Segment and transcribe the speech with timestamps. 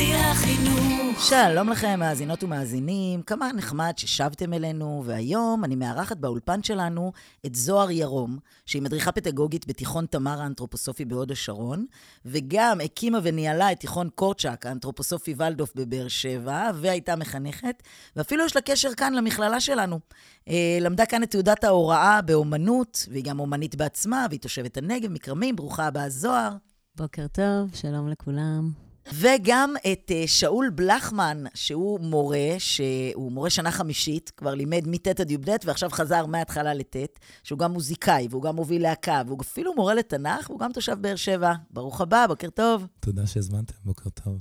[0.00, 3.22] החינוך שלום לכם, מאזינות ומאזינים.
[3.22, 7.12] כמה נחמד ששבתם אלינו, והיום אני מארחת באולפן שלנו
[7.46, 11.86] את זוהר ירום, שהיא מדריכה פדגוגית בתיכון תמר האנתרופוסופי בהוד השרון,
[12.24, 17.82] וגם הקימה וניהלה את תיכון קורצ'אק האנתרופוסופי ולדוף בבאר שבע, והייתה מחנכת,
[18.16, 20.00] ואפילו יש לה קשר כאן למכללה שלנו.
[20.48, 25.56] אה, למדה כאן את תעודת ההוראה באומנות, והיא גם אומנית בעצמה, והיא תושבת הנגב, מכרמים.
[25.56, 26.56] ברוכה הבאה, זוהר.
[26.96, 28.87] בוקר טוב, שלום לכולם.
[29.14, 35.30] וגם את uh, שאול בלחמן, שהוא מורה, שהוא מורה שנה חמישית, כבר לימד מט' עד
[35.30, 36.96] י"ב, ועכשיו חזר מההתחלה לט',
[37.42, 41.16] שהוא גם מוזיקאי, והוא גם מוביל להקה, והוא אפילו מורה לתנ"ך, והוא גם תושב באר
[41.16, 41.52] שבע.
[41.70, 42.86] ברוך הבא, בוקר טוב.
[43.00, 44.38] תודה שהזמנתם, בוקר טוב.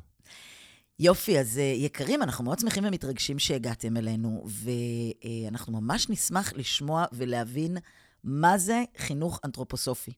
[1.00, 7.06] יופי, אז uh, יקרים, אנחנו מאוד שמחים ומתרגשים שהגעתם אלינו, ואנחנו uh, ממש נשמח לשמוע
[7.14, 7.78] ולהבין
[8.24, 10.12] מה זה חינוך אנתרופוסופי.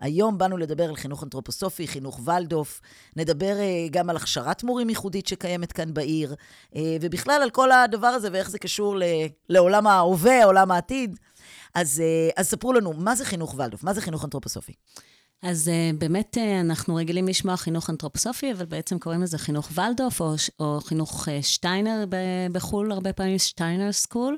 [0.00, 2.80] היום באנו לדבר על חינוך אנתרופוסופי, חינוך ולדוף,
[3.16, 6.34] נדבר uh, גם על הכשרת מורים ייחודית שקיימת כאן בעיר,
[6.72, 9.02] uh, ובכלל על כל הדבר הזה ואיך זה קשור ל-
[9.48, 11.18] לעולם ההווה, עולם העתיד.
[11.74, 13.84] אז, uh, אז ספרו לנו, מה זה חינוך ולדוף?
[13.84, 14.72] מה זה חינוך אנתרופוסופי?
[15.42, 20.20] אז uh, באמת uh, אנחנו רגילים לשמוע חינוך אנתרופוסופי, אבל בעצם קוראים לזה חינוך ולדוף,
[20.20, 22.04] או, או חינוך uh, שטיינר
[22.52, 24.36] בחו"ל, הרבה פעמים שטיינר סקול.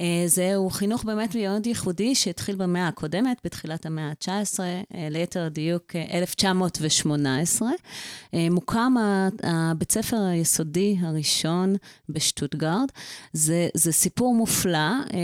[0.00, 5.84] Uh, זהו חינוך באמת מאוד ייחודי שהתחיל במאה הקודמת, בתחילת המאה ה-19, uh, ליתר דיוק
[5.92, 7.68] uh, 1918.
[7.68, 8.94] Uh, מוקם
[9.42, 11.74] הבית ספר היסודי הראשון
[12.08, 12.88] בשטוטגרד.
[13.32, 14.90] זה, זה סיפור מופלא.
[15.08, 15.14] Uh,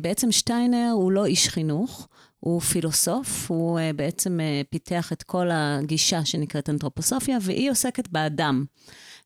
[0.00, 2.08] בעצם שטיינר הוא לא איש חינוך.
[2.40, 8.64] הוא פילוסוף, הוא uh, בעצם uh, פיתח את כל הגישה שנקראת אנתרופוסופיה, והיא עוסקת באדם.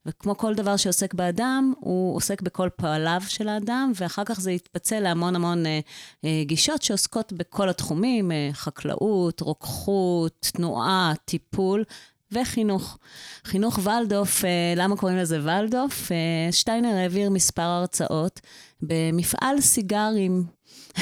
[0.05, 4.99] וכמו כל דבר שעוסק באדם, הוא עוסק בכל פועליו של האדם, ואחר כך זה יתפצל
[4.99, 11.83] להמון המון uh, uh, גישות שעוסקות בכל התחומים, uh, חקלאות, רוקחות, תנועה, טיפול.
[12.31, 12.97] וחינוך.
[13.45, 14.43] חינוך ולדוף,
[14.75, 16.11] למה קוראים לזה ולדוף?
[16.51, 18.41] שטיינר העביר מספר הרצאות
[18.81, 20.43] במפעל סיגרים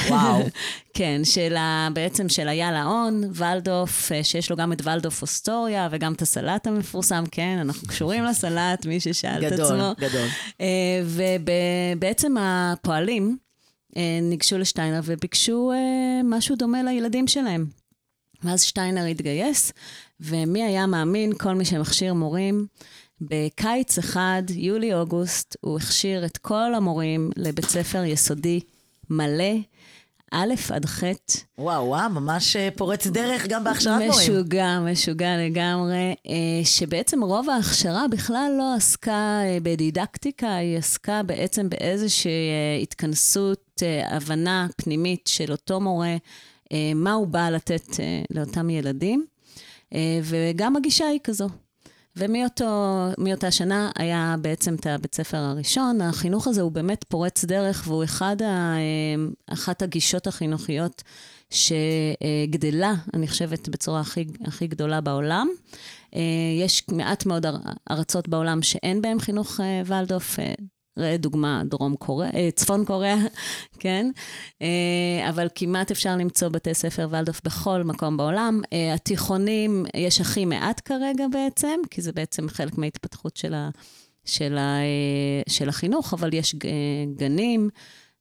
[0.08, 0.42] וואו.
[0.96, 5.88] כן, של ה, בעצם של אייל האון, ולדוף, אה, שיש לו גם את ולדוף אוסטוריה
[5.90, 9.66] וגם את הסלט המפורסם, כן, אנחנו קשורים לסלט, מי ששאל את עצמו.
[9.66, 10.28] גדול, גדול.
[10.60, 13.36] אה, ובעצם הפועלים
[13.96, 15.72] אה, ניגשו לשטיינר וביקשו
[16.24, 17.66] משהו דומה לילדים שלהם.
[18.44, 19.72] ואז שטיינר התגייס,
[20.20, 22.66] ומי היה מאמין, כל מי שמכשיר מורים,
[23.20, 28.60] בקיץ אחד, יולי-אוגוסט, הוא הכשיר את כל המורים לבית ספר יסודי
[29.10, 29.54] מלא,
[30.32, 31.02] א' עד ח'.
[31.58, 34.10] וואו, וואו, ממש אה, פורץ דרך גם בהכשרת מורים.
[34.10, 36.14] משוגע, משוגע לגמרי.
[36.26, 42.50] אה, שבעצם רוב ההכשרה בכלל לא עסקה אה, בדידקטיקה, היא עסקה בעצם באיזושהי
[42.82, 46.16] התכנסות, הבנה פנימית של אותו מורה,
[46.94, 47.86] מה הוא בא לתת
[48.30, 49.26] לאותם ילדים.
[50.22, 51.48] וגם הגישה היא כזו.
[52.16, 56.00] ומאותה שנה היה בעצם את הבית ספר הראשון.
[56.00, 61.02] החינוך הזה הוא באמת פורץ דרך, והוא אחד ה, אה, אחת הגישות החינוכיות
[61.50, 65.48] שגדלה, אני חושבת, בצורה הכי, הכי גדולה בעולם.
[66.14, 66.20] אה,
[66.60, 67.46] יש מעט מאוד
[67.90, 70.38] ארצות בעולם שאין בהם חינוך אה, ולדוף.
[70.98, 73.16] ראה דוגמה, דרום קוריאה, אה, צפון קוריאה,
[73.80, 74.10] כן?
[74.62, 78.60] אה, אבל כמעט אפשר למצוא בתי ספר ולדוף בכל מקום בעולם.
[78.72, 83.70] אה, התיכונים, יש הכי מעט כרגע בעצם, כי זה בעצם חלק מההתפתחות של, ה,
[84.24, 84.78] של, ה,
[85.48, 86.54] של החינוך, אבל יש
[87.16, 87.68] גנים,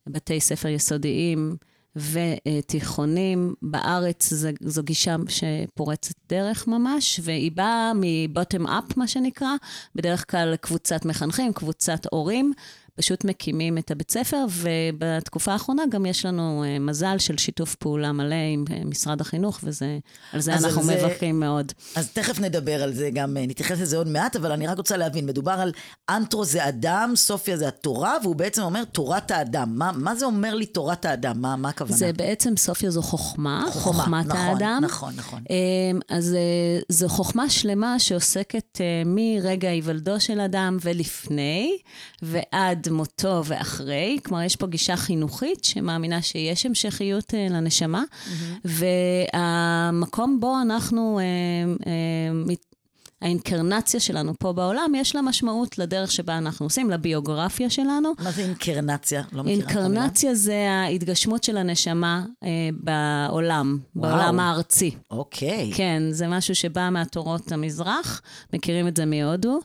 [0.07, 1.55] בתי ספר יסודיים.
[1.95, 9.49] ותיכונים בארץ, זו, זו גישה שפורצת דרך ממש, והיא באה מבוטם אפ, מה שנקרא,
[9.95, 12.53] בדרך כלל קבוצת מחנכים, קבוצת הורים,
[12.95, 18.11] פשוט מקימים את הבית ספר, ובתקופה האחרונה גם יש לנו אה, מזל של שיתוף פעולה
[18.11, 19.97] מלא עם אה, משרד החינוך, ועל זה
[20.33, 21.71] אז על אנחנו זה- מברכים מאוד.
[21.95, 24.97] אז תכף נדבר על זה גם, אה, נתייחס לזה עוד מעט, אבל אני רק רוצה
[24.97, 25.71] להבין, מדובר על
[26.09, 29.69] אנטרו זה אדם, סופיה זה התורה, והוא בעצם אומר תורת האדם.
[29.75, 31.41] מה, מה זה אומר לי תורת האדם?
[31.41, 31.97] מה, מה הכוונה?
[31.97, 34.79] זה בעצם, סופיה זו חוכמה, חוכמה, חוכמת נכון, האדם.
[34.83, 35.43] נכון, נכון.
[35.49, 36.35] אמ, אז
[36.89, 41.77] זו חוכמה שלמה שעוסקת מרגע היוולדו של אדם ולפני,
[42.21, 44.17] ועד מותו ואחרי.
[44.25, 48.03] כלומר, יש פה גישה חינוכית שמאמינה שיש המשכיות אה, לנשמה,
[48.65, 51.19] והמקום בו אנחנו...
[51.19, 51.23] אה,
[52.33, 52.73] מת-
[53.21, 58.13] האינקרנציה שלנו פה בעולם, יש לה משמעות לדרך שבה אנחנו עושים, לביוגרפיה שלנו.
[58.19, 59.23] מה זה אינקרנציה?
[59.31, 59.85] לא מכירה את המילה.
[59.85, 64.11] אינקרנציה זה ההתגשמות של הנשמה אה, בעולם, וואו.
[64.11, 64.91] בעולם הארצי.
[65.11, 65.71] אוקיי.
[65.75, 68.21] כן, זה משהו שבא מהתורות המזרח,
[68.53, 69.59] מכירים את זה מהודו.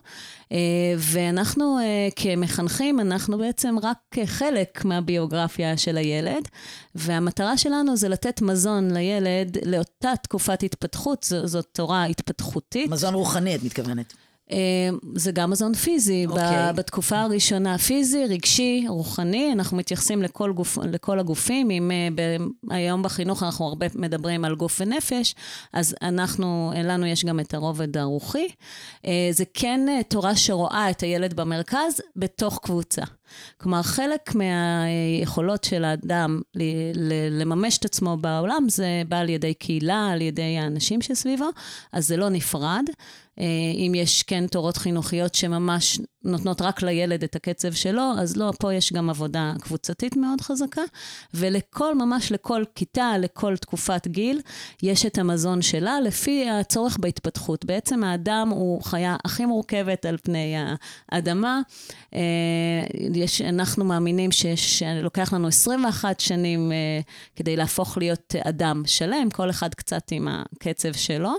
[0.51, 0.57] אה,
[0.97, 6.47] ואנחנו אה, כמחנכים, אנחנו בעצם רק חלק מהביוגרפיה של הילד,
[6.95, 12.91] והמטרה שלנו זה לתת מזון לילד לאותה תקופת התפתחות, זאת תורה התפתחותית.
[12.91, 14.13] מזון רוחני, את מתכוונת.
[14.51, 14.57] אה,
[15.15, 16.25] זה גם מזון פיזי.
[16.25, 16.43] אוקיי.
[16.73, 21.71] ב- בתקופה הראשונה פיזי, רגשי, רוחני, אנחנו מתייחסים לכל, גוף, לכל הגופים.
[21.71, 25.35] אם אה, ב- היום בחינוך אנחנו הרבה מדברים על גוף ונפש,
[25.73, 28.47] אז אנחנו, לנו יש גם את הרובד הרוחי.
[29.05, 33.01] אה, זה כן אה, תורה שרואה את הילד במרכז בתוך קבוצה.
[33.57, 36.41] כלומר, חלק מהיכולות של האדם
[37.31, 41.49] לממש את עצמו בעולם, זה בא על ידי קהילה, על ידי האנשים שסביבו,
[41.93, 42.83] אז זה לא נפרד.
[43.39, 43.45] אה,
[43.75, 48.73] אם יש כן תורות חינוכיות שממש נותנות רק לילד את הקצב שלו, אז לא, פה
[48.73, 50.81] יש גם עבודה קבוצתית מאוד חזקה,
[51.33, 54.41] ולכל, ממש לכל כיתה, לכל תקופת גיל,
[54.83, 57.65] יש את המזון שלה לפי הצורך בהתפתחות.
[57.65, 60.55] בעצם האדם הוא חיה הכי מורכבת על פני
[61.11, 61.61] האדמה.
[62.13, 62.19] אה,
[63.13, 66.77] יש, אנחנו מאמינים שלוקח לנו 21 שנים אה,
[67.35, 71.33] כדי להפוך להיות אדם שלם, כל אחד קצת עם הקצב שלו,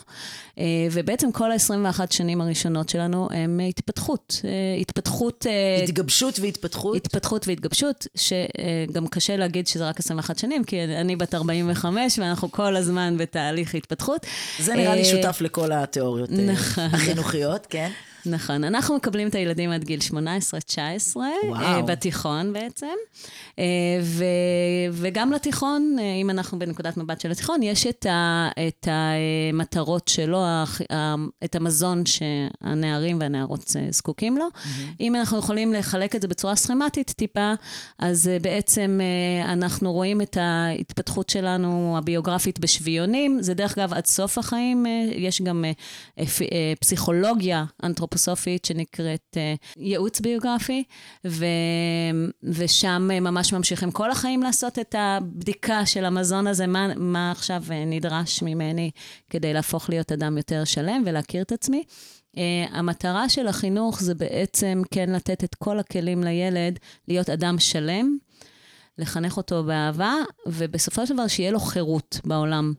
[0.91, 4.41] ובעצם כל ה-21 שנים הראשונות שלנו הם התפתחות.
[4.45, 5.47] אה, התפתחות...
[5.49, 6.97] אה, התגבשות והתפתחות.
[6.97, 12.77] התפתחות והתגבשות, שגם קשה להגיד שזה רק 21 שנים, כי אני בת 45 ואנחנו כל
[12.77, 14.27] הזמן בתהליך התפתחות.
[14.59, 16.85] זה נראה לי אה, שותף לכל התיאוריות אה, נכון.
[16.85, 17.91] החינוכיות, כן?
[18.27, 20.15] נכון, אנחנו מקבלים את הילדים עד גיל 18-19,
[21.17, 21.55] וואו.
[21.55, 22.87] אה, בתיכון בעצם.
[23.59, 23.65] אה,
[24.03, 24.25] ו,
[24.93, 30.45] וגם לתיכון, אה, אם אנחנו בנקודת מבט של התיכון, יש את, ה, את המטרות שלו,
[31.45, 34.45] את המזון שהנערים והנערות זקוקים לו.
[35.01, 37.53] אם אנחנו יכולים לחלק את זה בצורה סכמטית טיפה,
[37.99, 39.01] אז בעצם
[39.45, 43.43] אנחנו רואים את ההתפתחות שלנו הביוגרפית בשביונים.
[43.43, 45.65] זה דרך אגב עד סוף החיים, יש גם
[46.81, 47.65] פסיכולוגיה
[48.11, 50.85] אנתרופוסופית שנקראת אה, ייעוץ ביוגרפי,
[51.27, 51.45] ו,
[52.43, 57.63] ושם אה, ממש ממשיכים כל החיים לעשות את הבדיקה של המזון הזה, מה, מה עכשיו
[57.71, 58.91] אה, נדרש ממני
[59.31, 61.85] כדי להפוך להיות אדם יותר שלם ולהכיר את עצמי.
[62.37, 62.39] Uh,
[62.73, 66.79] המטרה של החינוך זה בעצם כן לתת את כל הכלים לילד
[67.09, 68.17] להיות אדם שלם,
[68.99, 70.15] לחנך אותו באהבה,
[70.47, 72.73] ובסופו של דבר שיהיה לו חירות בעולם.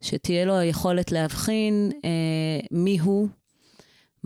[0.00, 3.28] שתהיה לו היכולת להבחין uh, מי הוא,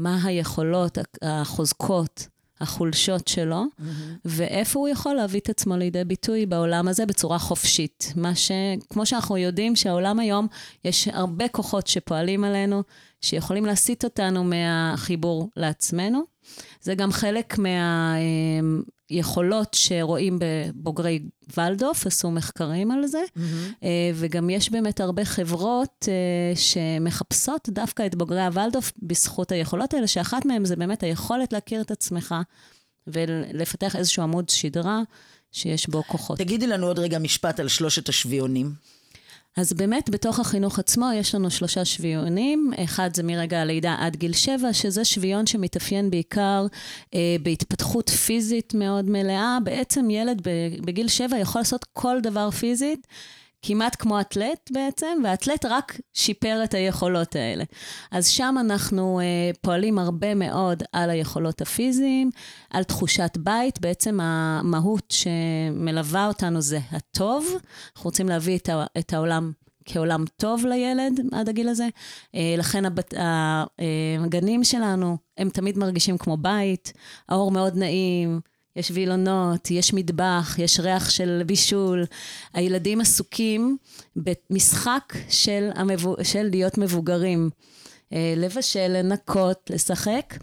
[0.01, 2.27] מה היכולות, החוזקות,
[2.61, 3.85] החולשות שלו, mm-hmm.
[4.25, 8.13] ואיפה הוא יכול להביא את עצמו לידי ביטוי בעולם הזה בצורה חופשית.
[8.17, 8.51] מה ש...
[8.91, 10.47] כמו שאנחנו יודעים שהעולם היום,
[10.85, 12.83] יש הרבה כוחות שפועלים עלינו,
[13.21, 16.23] שיכולים להסיט אותנו מהחיבור לעצמנו.
[16.83, 17.59] זה גם חלק
[19.11, 21.23] מהיכולות שרואים בבוגרי
[21.57, 23.85] ולדוף, עשו מחקרים על זה, mm-hmm.
[24.15, 30.45] וגם יש באמת הרבה חברות אה, שמחפשות דווקא את בוגרי הוולדוף בזכות היכולות האלה, שאחת
[30.45, 32.35] מהן זה באמת היכולת להכיר את עצמך
[33.07, 35.03] ולפתח איזשהו עמוד שדרה
[35.53, 36.39] שיש בו כוחות.
[36.39, 38.73] תגידי לנו עוד רגע משפט על שלושת השביעונים.
[39.57, 42.71] אז באמת, בתוך החינוך עצמו יש לנו שלושה שביונים.
[42.85, 46.67] אחד זה מרגע הלידה עד גיל שבע, שזה שביון שמתאפיין בעיקר
[47.15, 49.59] אה, בהתפתחות פיזית מאוד מלאה.
[49.65, 50.43] בעצם ילד
[50.85, 53.07] בגיל שבע יכול לעשות כל דבר פיזית.
[53.63, 57.65] כמעט כמו אתלט בעצם, והאתלט רק שיפר את היכולות האלה.
[58.11, 62.31] אז שם אנחנו אה, פועלים הרבה מאוד על היכולות הפיזיים,
[62.71, 67.47] על תחושת בית, בעצם המהות שמלווה אותנו זה הטוב.
[67.97, 69.53] אנחנו רוצים להביא את, ה, את העולם
[69.85, 71.89] כעולם טוב לילד עד הגיל הזה.
[72.35, 73.15] אה, לכן הבת,
[74.25, 76.93] הגנים שלנו, הם תמיד מרגישים כמו בית,
[77.29, 78.41] האור מאוד נעים.
[78.77, 82.05] יש וילונות, יש מטבח, יש ריח של בישול.
[82.55, 83.77] הילדים עסוקים
[84.17, 86.17] במשחק של, המבו...
[86.23, 87.51] של להיות מבוגרים.
[88.37, 90.35] לבשל, לנקות, לשחק.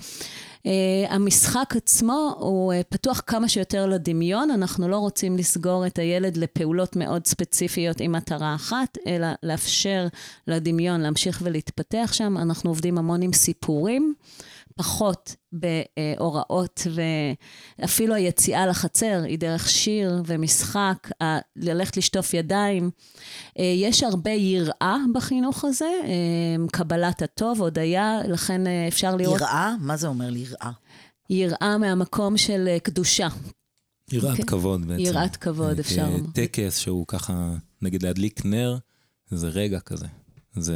[0.57, 0.69] Uh,
[1.09, 6.95] המשחק עצמו הוא uh, פתוח כמה שיותר לדמיון, אנחנו לא רוצים לסגור את הילד לפעולות
[6.95, 10.07] מאוד ספציפיות עם מטרה אחת, אלא לאפשר
[10.47, 12.37] לדמיון להמשיך ולהתפתח שם.
[12.37, 14.13] אנחנו עובדים המון עם סיפורים.
[14.77, 16.87] פחות בהוראות,
[17.79, 21.09] ואפילו היציאה לחצר היא דרך שיר ומשחק,
[21.55, 22.89] ללכת לשטוף ידיים.
[23.59, 29.41] אה, יש הרבה יראה בחינוך הזה, אה, קבלת הטוב, הודיה, לכן אה, אפשר לראות...
[29.41, 29.75] יראה?
[29.79, 30.71] מה זה אומר יראה?
[31.29, 33.27] יראה מהמקום של קדושה.
[34.11, 34.37] יראת okay.
[34.37, 34.43] כן.
[34.43, 35.01] כבוד בעצם.
[35.01, 36.31] יראת כבוד, אפשר לומר.
[36.33, 38.77] טקס שהוא ככה, נגיד להדליק נר,
[39.29, 40.07] זה רגע כזה.
[40.55, 40.75] זה...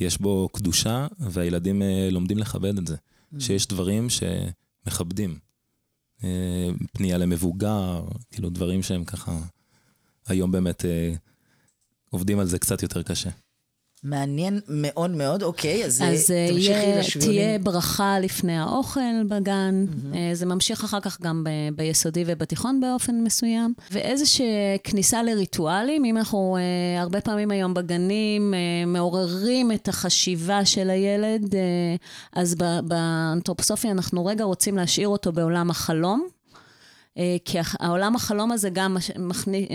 [0.00, 2.96] יש בו קדושה, והילדים אה, לומדים לכבד את זה.
[2.96, 3.40] Mm.
[3.40, 5.38] שיש דברים שמכבדים.
[6.24, 9.38] אה, פנייה למבוגר, כאילו דברים שהם ככה,
[10.26, 11.14] היום באמת אה,
[12.10, 13.30] עובדים על זה קצת יותר קשה.
[14.02, 17.32] מעניין מאוד מאוד, אוקיי, אז, אז אה, תמשיכי יהיה, לשביונים.
[17.32, 20.16] תהיה ברכה לפני האוכל בגן, mm-hmm.
[20.32, 24.46] זה ממשיך אחר כך גם ב, ביסודי ובתיכון באופן מסוים, ואיזושהי
[24.84, 31.44] כניסה לריטואלים, אם אנחנו uh, הרבה פעמים היום בגנים uh, מעוררים את החשיבה של הילד,
[31.44, 31.56] uh,
[32.32, 32.54] אז
[32.84, 36.28] באנתרופוסופיה אנחנו רגע רוצים להשאיר אותו בעולם החלום.
[37.44, 38.96] כי העולם החלום הזה גם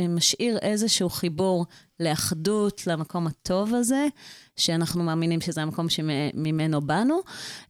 [0.07, 1.65] משאיר איזשהו חיבור
[1.99, 4.07] לאחדות, למקום הטוב הזה,
[4.55, 7.19] שאנחנו מאמינים שזה המקום שממנו באנו,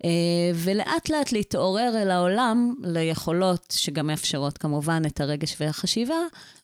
[0.05, 0.09] אה,
[0.55, 6.19] ולאט לאט להתעורר אל העולם ליכולות שגם מאפשרות כמובן את הרגש והחשיבה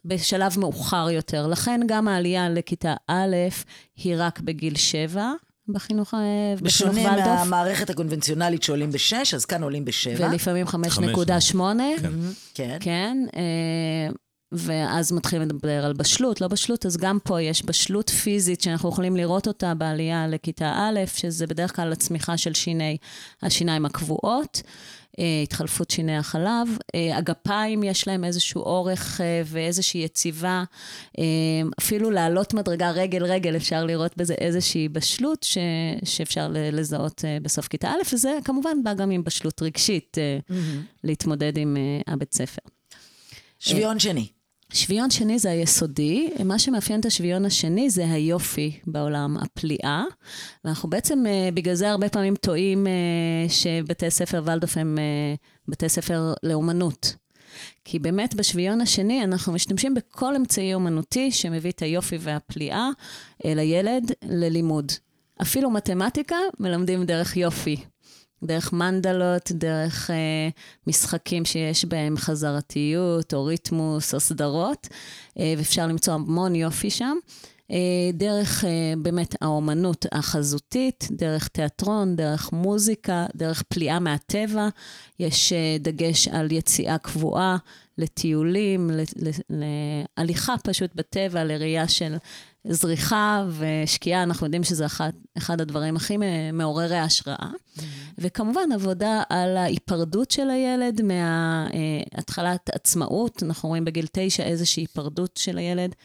[0.05, 1.47] בשלב מאוחר יותר.
[1.47, 3.35] לכן גם העלייה לכיתה א'
[3.95, 5.31] היא רק בגיל שבע.
[5.73, 6.61] בחינוך, ולדוף.
[6.61, 10.27] בשונה מהמערכת הקונבנציונלית שעולים בשש, אז כאן עולים בשבע.
[10.27, 11.87] ולפעמים חמש נקודה שמונה.
[12.53, 12.77] כן.
[12.79, 13.17] כן.
[13.35, 14.11] אה,
[14.51, 19.15] ואז מתחילים לדבר על בשלות, לא בשלות, אז גם פה יש בשלות פיזית שאנחנו יכולים
[19.15, 22.97] לראות אותה בעלייה לכיתה א', שזה בדרך כלל הצמיחה של שיני,
[23.41, 24.71] השיניים הקבועות, אה,
[25.43, 26.77] התחלפות שיני החלב.
[26.95, 30.63] אה, הגפיים יש להם איזשהו אורך אה, ואיזושהי יציבה.
[31.79, 35.57] אפילו לעלות מדרגה רגל-רגל, אפשר לראות בזה איזושהי בשלות ש,
[36.03, 40.53] שאפשר לזהות בסוף כיתה א', וזה כמובן בא גם עם בשלות רגשית, mm-hmm.
[41.03, 41.77] להתמודד עם
[42.07, 42.61] הבית ספר.
[43.59, 44.40] שוויון שני.
[44.73, 50.03] שוויון שני זה היסודי, מה שמאפיין את השוויון השני זה היופי בעולם, הפליאה.
[50.65, 52.91] ואנחנו בעצם, אה, בגלל זה הרבה פעמים טועים אה,
[53.49, 55.35] שבתי ספר ולדוף הם אה,
[55.67, 57.15] בתי ספר לאומנות.
[57.85, 62.89] כי באמת בשוויון השני אנחנו משתמשים בכל אמצעי אומנותי שמביא את היופי והפליאה
[63.45, 64.91] לילד ללימוד.
[65.41, 67.77] אפילו מתמטיקה מלמדים דרך יופי.
[68.43, 70.49] דרך מנדלות, דרך אה,
[70.87, 74.87] משחקים שיש בהם חזרתיות, או ריתמוס, או סדרות,
[75.39, 77.17] אה, ואפשר למצוא המון יופי שם.
[77.71, 84.69] אה, דרך אה, באמת האומנות החזותית, דרך תיאטרון, דרך מוזיקה, דרך פליאה מהטבע.
[85.19, 87.57] יש אה, דגש על יציאה קבועה
[88.01, 88.89] לטיולים,
[89.49, 92.15] להליכה פשוט בטבע, לראייה של
[92.63, 96.17] זריחה ושקיעה, אנחנו יודעים שזה אחד, אחד הדברים הכי
[96.53, 97.35] מעוררי ההשראה.
[97.37, 97.81] Mm-hmm.
[98.17, 103.43] וכמובן, עבודה על ההיפרדות של הילד מהתחלת עצמאות.
[103.43, 105.95] אנחנו רואים בגיל תשע איזושהי היפרדות של הילד.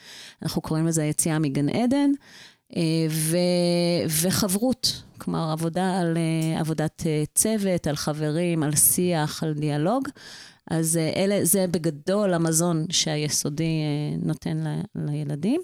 [0.41, 2.11] אנחנו קוראים לזה היציאה מגן עדן.
[2.75, 3.37] אה, ו,
[4.21, 10.07] וחברות, כלומר עבודה על אה, עבודת אה, צוות, על חברים, על שיח, על דיאלוג.
[10.71, 13.81] אז אלה, זה בגדול המזון שהיסודי
[14.23, 15.61] נותן ל, לילדים.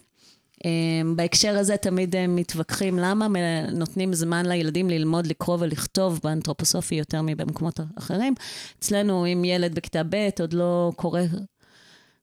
[0.66, 3.28] אמ, בהקשר הזה תמיד הם מתווכחים למה
[3.72, 8.34] נותנים זמן לילדים ללמוד לקרוא ולכתוב באנתרופוסופי יותר מבמקומות אחרים.
[8.80, 11.22] אצלנו, אם ילד בכיתה ב' עוד לא קורא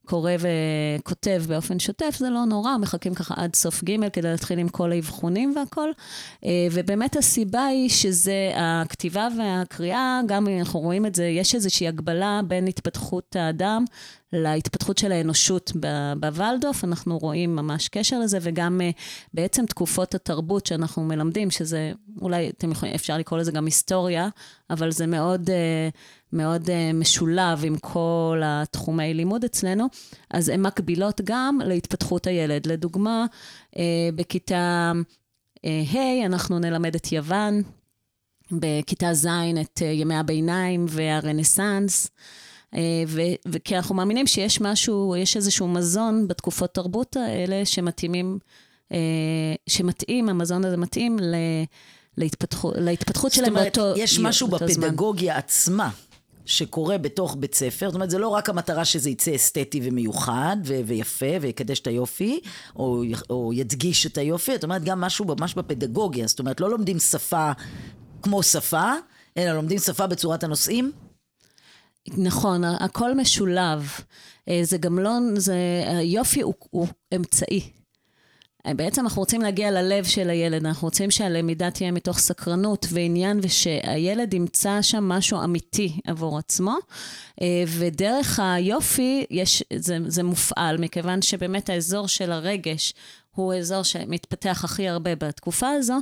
[0.05, 4.69] קורא וכותב באופן שוטף, זה לא נורא, מחכים ככה עד סוף ג' כדי להתחיל עם
[4.69, 5.89] כל האבחונים והכל.
[6.45, 11.87] אה, ובאמת הסיבה היא שזה הכתיבה והקריאה, גם אם אנחנו רואים את זה, יש איזושהי
[11.87, 13.85] הגבלה בין התפתחות האדם
[14.33, 15.71] להתפתחות של האנושות
[16.19, 18.89] בוולדוף, אנחנו רואים ממש קשר לזה, וגם אה,
[19.33, 24.29] בעצם תקופות התרבות שאנחנו מלמדים, שזה אולי, אתם יכולים, אפשר לקרוא לזה גם היסטוריה,
[24.69, 25.89] אבל זה מאוד, אה,
[26.33, 29.85] מאוד אה, משולב עם כל התחומי לימוד אצלנו,
[30.29, 32.67] אז הן מקבילות גם להתפתחות הילד.
[32.67, 33.25] לדוגמה,
[34.15, 34.91] בכיתה
[35.63, 37.61] ה' אנחנו נלמד את יוון,
[38.51, 39.27] בכיתה ז'
[39.61, 42.11] את ימי הביניים והרנסאנס.
[42.73, 42.79] אה,
[43.47, 48.39] וכי אנחנו מאמינים שיש משהו, יש איזשהו מזון בתקופות תרבות האלה שמתאימים,
[48.91, 48.97] אה,
[49.67, 51.35] שמתאים, המזון הזה מתאים ל...
[52.17, 53.73] להתפתחות, להתפתחות שלהם באותו זמן.
[53.73, 55.89] זאת אומרת, יש משהו בפדגוגיה עצמה
[56.45, 60.79] שקורה בתוך בית ספר, זאת אומרת, זה לא רק המטרה שזה יצא אסתטי ומיוחד ו-
[60.85, 62.39] ויפה ויקדש את היופי,
[62.75, 66.99] או, או ידגיש את היופי, זאת אומרת, גם משהו ממש בפדגוגיה, זאת אומרת, לא לומדים
[66.99, 67.51] שפה
[68.21, 68.93] כמו שפה,
[69.37, 70.91] אלא לומדים שפה בצורת הנושאים?
[72.07, 73.89] נכון, הכל משולב.
[74.49, 75.55] אה, זה גם לא, זה,
[75.85, 77.71] היופי הוא, הוא אמצעי.
[78.65, 83.39] אה, בעצם אנחנו רוצים להגיע ללב של הילד, אנחנו רוצים שהלמידה תהיה מתוך סקרנות ועניין
[83.41, 86.77] ושהילד ימצא שם משהו אמיתי עבור עצמו.
[87.41, 92.93] אה, ודרך היופי יש, זה, זה מופעל, מכיוון שבאמת האזור של הרגש
[93.35, 95.97] הוא אזור שמתפתח הכי הרבה בתקופה הזו,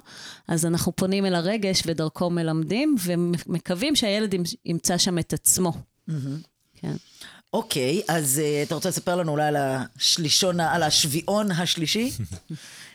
[0.48, 5.74] אז אנחנו פונים אל הרגש ודרכו מלמדים ומקווים שהילד ימצא שם את עצמו.
[6.76, 6.96] כן.
[7.54, 12.12] אוקיי, אז uh, אתה רוצה לספר לנו אולי על השלישון, על השביעון השלישי?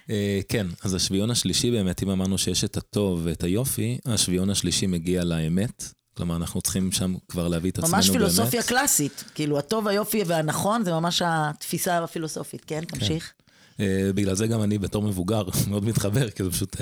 [0.06, 0.10] uh,
[0.48, 5.24] כן, אז השביעון השלישי באמת, אם אמרנו שיש את הטוב ואת היופי, השביעון השלישי מגיע
[5.24, 5.84] לאמת.
[6.16, 8.04] כלומר, אנחנו צריכים שם כבר להביא את עצמנו באמת.
[8.04, 8.62] ממש פילוסופיה.
[8.62, 9.24] קלאסית.
[9.34, 12.64] כאילו, הטוב, היופי והנכון, זה ממש התפיסה הפילוסופית.
[12.66, 12.98] כן, כן.
[12.98, 13.32] תמשיך.
[13.72, 13.76] Uh,
[14.14, 16.78] בגלל זה גם אני בתור מבוגר מאוד מתחבר, כי זה פשוט uh,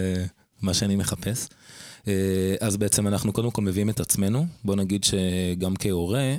[0.62, 1.48] מה שאני מחפש.
[2.60, 4.46] אז בעצם אנחנו קודם כל מביאים את עצמנו.
[4.64, 6.34] בוא נגיד שגם כהורה,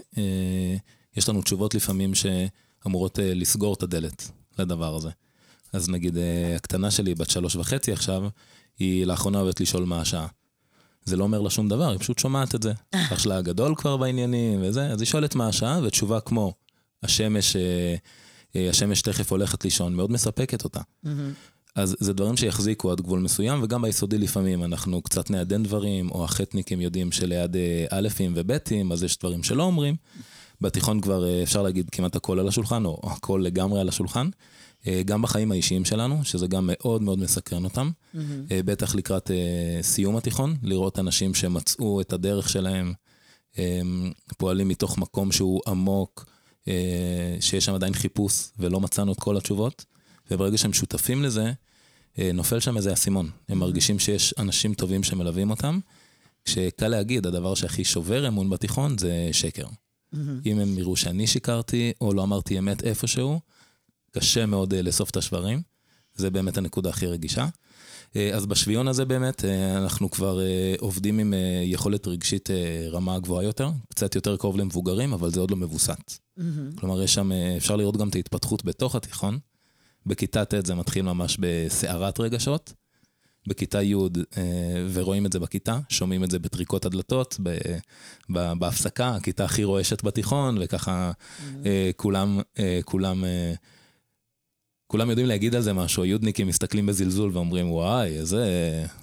[1.17, 5.09] יש לנו תשובות לפעמים שאמורות uh, לסגור את הדלת לדבר הזה.
[5.73, 6.17] אז נגיד,
[6.55, 8.23] הקטנה שלי, בת שלוש וחצי עכשיו,
[8.79, 10.27] היא לאחרונה אוהבת לשאול מה השעה.
[11.05, 12.73] זה לא אומר לה שום דבר, היא פשוט שומעת את זה.
[13.13, 16.53] אח שלה הגדול כבר בעניינים וזה, אז היא שואלת מה השעה, ותשובה כמו,
[17.03, 17.55] השמש,
[18.55, 20.81] השמש תכף הולכת לישון, מאוד מספקת אותה.
[21.75, 26.23] אז זה דברים שיחזיקו עד גבול מסוים, וגם ביסודי לפעמים אנחנו קצת נעדן דברים, או
[26.23, 27.55] החטניקים יודעים שליד
[27.93, 29.95] אלפים ובטים, אז יש דברים שלא אומרים.
[30.61, 34.29] בתיכון כבר אה, אפשר להגיד כמעט הכל על השולחן, או הכל לגמרי על השולחן.
[34.87, 37.91] אה, גם בחיים האישיים שלנו, שזה גם מאוד מאוד מסקרן אותם.
[38.15, 38.19] Mm-hmm.
[38.65, 39.31] בטח לקראת
[39.81, 42.93] סיום התיכון, לראות אנשים שמצאו את הדרך שלהם,
[44.37, 46.25] פועלים מתוך מקום שהוא עמוק,
[47.39, 49.85] שיש שם עדיין חיפוש ולא מצאנו את כל התשובות,
[50.31, 51.51] וברגע שהם שותפים לזה,
[52.33, 53.29] נופל שם איזה אסימון.
[53.49, 55.79] הם מרגישים שיש אנשים טובים שמלווים אותם,
[56.45, 59.65] כשקל להגיד, הדבר שהכי שובר אמון בתיכון זה שקר.
[59.65, 60.17] Mm-hmm.
[60.45, 63.39] אם הם יראו שאני שיקרתי, או לא אמרתי אמת איפשהו,
[64.11, 65.61] קשה מאוד uh, לאסוף את השברים.
[66.15, 67.47] זה באמת הנקודה הכי רגישה.
[68.13, 69.45] Uh, אז בשביעון הזה באמת,
[69.77, 70.39] אנחנו כבר
[70.79, 72.49] עובדים עם יכולת רגשית
[72.91, 76.11] רמה גבוהה יותר, קצת יותר קרוב למבוגרים, אבל זה עוד לא מבוסת.
[76.11, 76.41] Mm-hmm.
[76.79, 79.39] כלומר, יש שם, אפשר לראות גם את ההתפתחות בתוך התיכון.
[80.05, 82.73] בכיתה ט' זה מתחיל ממש בסערת רגשות.
[83.47, 83.95] בכיתה י',
[84.37, 84.41] אה,
[84.93, 87.39] ורואים את זה בכיתה, שומעים את זה בטריקות הדלתות,
[88.29, 91.11] בהפסקה, הכיתה הכי רועשת בתיכון, וככה
[91.65, 93.23] אה, כולם, אה, כולם,
[94.87, 98.45] כולם יודעים להגיד על זה משהו, היודניקים מסתכלים בזלזול ואומרים, וואי, איזה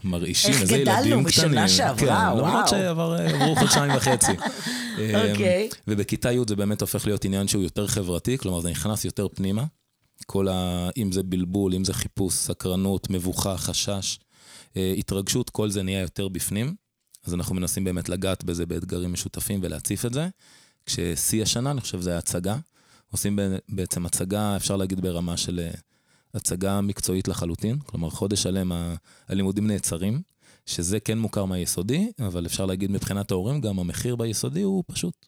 [0.04, 0.98] מרעישים, איזה ילדים קטנים.
[1.02, 2.38] איך גדלנו משנה שעברה, כן, וואו.
[2.38, 4.32] למרות שעברו חודשיים וחצי.
[5.30, 5.68] אוקיי.
[5.88, 9.64] ובכיתה י' זה באמת הופך להיות עניין שהוא יותר חברתי, כלומר זה נכנס יותר פנימה.
[10.26, 10.88] כל ה...
[10.96, 14.18] אם זה בלבול, אם זה חיפוש, סקרנות, מבוכה, חשש.
[14.76, 16.74] אה, התרגשות, כל זה נהיה יותר בפנים.
[17.24, 20.28] אז אנחנו מנסים באמת לגעת בזה באתגרים משותפים ולהציף את זה.
[20.86, 22.56] כששיא השנה, אני חושב, זה הצגה.
[23.10, 25.70] עושים בעצם הצגה, אפשר להגיד ברמה של אה,
[26.34, 27.78] הצגה מקצועית לחלוטין.
[27.78, 28.72] כלומר, חודש שלם
[29.28, 30.22] הלימודים נעצרים,
[30.66, 35.26] שזה כן מוכר מהיסודי, אבל אפשר להגיד מבחינת ההורים, גם המחיר ביסודי הוא פשוט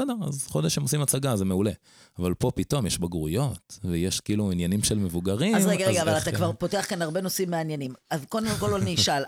[0.00, 1.70] בסדר, אז חודש הם עושים הצגה, זה מעולה.
[2.18, 5.54] אבל פה פתאום יש בגרויות, ויש כאילו עניינים של מבוגרים.
[5.54, 7.94] אז רגע, רגע, אבל אתה כבר פותח כאן הרבה נושאים מעניינים.
[8.10, 9.22] אז קודם כל אני אשאל,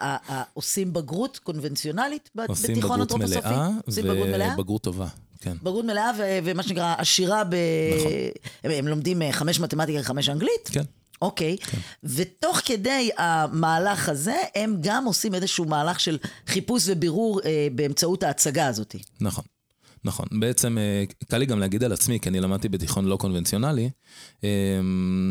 [0.55, 3.55] עושים בגרות קונבנציונלית בתיכון אנתרופוסופי?
[3.87, 5.07] עושים בגרות מלאה ובגרות טובה.
[5.41, 5.57] כן.
[5.63, 6.11] בגרות מלאה
[6.45, 7.55] ומה שנקרא עשירה ב...
[7.99, 8.13] נכון.
[8.65, 10.71] הם, הם לומדים אה, חמש מתמטיקה וחמש אנגלית?
[10.73, 10.83] כן.
[11.23, 11.67] אוקיי, okay.
[11.67, 11.79] כן.
[12.05, 18.67] ותוך כדי המהלך הזה, הם גם עושים איזשהו מהלך של חיפוש ובירור אה, באמצעות ההצגה
[18.67, 18.97] הזאת.
[19.21, 19.45] נכון.
[20.05, 23.91] נכון, בעצם אה, קל לי גם להגיד על עצמי, כי אני למדתי בתיכון לא קונבנציונלי.
[24.45, 24.49] אה,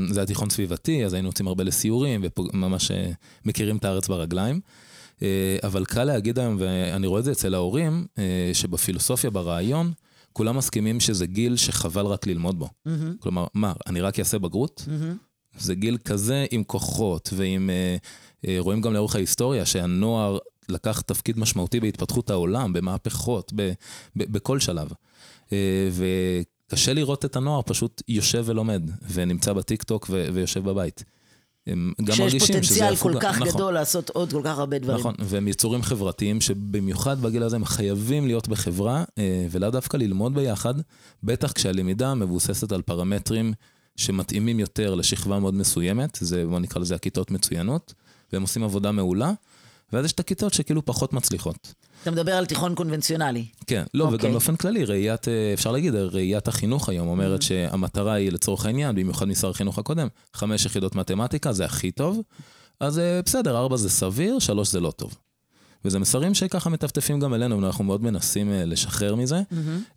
[0.10, 3.12] זה היה תיכון סביבתי, אז היינו יוצאים הרבה לסיורים, וממש אה,
[3.46, 4.60] מכירים את הארץ ברגליים.
[5.64, 8.06] אבל קל להגיד היום, ואני רואה את זה אצל ההורים,
[8.54, 9.92] שבפילוסופיה, ברעיון,
[10.34, 12.66] כולם מסכימים שזה גיל שחבל רק ללמוד בו.
[12.66, 12.90] Mm-hmm.
[13.20, 14.86] כלומר, מה, אני רק אעשה בגרות?
[14.86, 15.60] Mm-hmm.
[15.60, 17.70] זה גיל כזה עם כוחות ועם...
[18.58, 20.38] רואים גם לאורך ההיסטוריה שהנוער
[20.72, 23.72] לקח תפקיד משמעותי בהתפתחות העולם, במהפכות, ב,
[24.16, 24.90] ב, בכל שלב.
[25.54, 31.04] אה, וקשה לראות את הנוער פשוט יושב ולומד, ונמצא בטיקטוק ו, ויושב בבית.
[31.68, 32.76] הם גם מרגישים שזה...
[32.76, 33.48] שיש פוטנציאל כל כך נכון.
[33.48, 35.00] גדול לעשות עוד כל כך הרבה דברים.
[35.00, 40.36] נכון, והם יצורים חברתיים שבמיוחד בגיל הזה הם חייבים להיות בחברה, אה, ולאו דווקא ללמוד
[40.36, 40.74] ביחד,
[41.24, 43.54] בטח כשהלמידה מבוססת על פרמטרים
[43.96, 47.94] שמתאימים יותר לשכבה מאוד מסוימת, זה בוא נקרא לזה הכיתות מצוינות,
[48.34, 49.32] והם עושים עבודה מעולה,
[49.94, 51.74] ואז יש את הכיתות שכאילו פחות מצליחות.
[52.02, 53.46] אתה מדבר על תיכון קונבנציונלי.
[53.68, 54.08] כן, לא, okay.
[54.08, 54.32] וגם אוקיי.
[54.32, 57.46] באופן כללי, ראיית, אה, אפשר להגיד, ראיית החינוך היום אומרת mm-hmm.
[57.46, 62.22] שהמטרה היא לצורך העניין, במיוחד משר החינוך הקודם, חמש יחידות מתמטיקה זה הכי טוב,
[62.80, 65.18] אז אה, בסדר, ארבע זה סביר, שלוש זה לא טוב.
[65.86, 69.42] וזה מסרים שככה מטפטפים גם אלינו, ואנחנו מאוד מנסים אה, לשחרר מזה,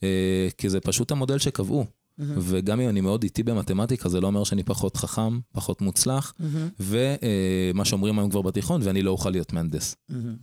[0.02, 1.86] אה, כי זה פשוט המודל שקבעו.
[2.18, 6.32] וגם אם אני מאוד איטי במתמטיקה, זה לא אומר שאני פחות חכם, פחות מוצלח,
[6.80, 9.96] ומה שאומרים היום כבר בתיכון, ואני לא אוכל להיות מהנדס.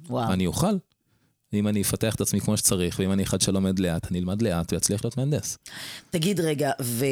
[0.10, 0.34] וואו.
[0.34, 0.76] אני אוכל.
[1.54, 4.74] אם אני אפתח את עצמי כמו שצריך, ואם אני אחד שלומד לאט, אני אלמד לאט
[4.74, 5.58] ואצליח להיות מהנדס.
[6.10, 7.06] תגיד רגע, ו...